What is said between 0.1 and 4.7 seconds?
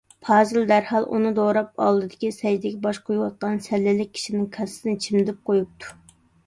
پازىل دەرھال ئۇنى دوراپ، ئالدىدىكى سەجدىگە باش قويۇۋاتقان سەللىلىك كىشىنىڭ